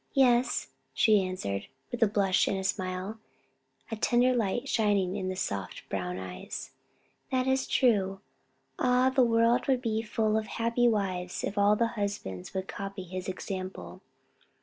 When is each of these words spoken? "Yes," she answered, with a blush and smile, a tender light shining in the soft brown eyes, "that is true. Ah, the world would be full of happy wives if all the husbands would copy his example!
"Yes," 0.15 0.69
she 0.95 1.21
answered, 1.23 1.67
with 1.91 2.01
a 2.01 2.07
blush 2.07 2.47
and 2.47 2.65
smile, 2.65 3.19
a 3.91 3.95
tender 3.95 4.33
light 4.35 4.67
shining 4.67 5.15
in 5.15 5.29
the 5.29 5.35
soft 5.35 5.87
brown 5.89 6.17
eyes, 6.17 6.71
"that 7.29 7.45
is 7.45 7.67
true. 7.67 8.19
Ah, 8.79 9.11
the 9.11 9.21
world 9.21 9.67
would 9.67 9.83
be 9.83 10.01
full 10.01 10.37
of 10.39 10.47
happy 10.57 10.87
wives 10.87 11.43
if 11.43 11.55
all 11.55 11.75
the 11.75 11.89
husbands 11.89 12.51
would 12.55 12.67
copy 12.67 13.03
his 13.03 13.27
example! 13.29 14.01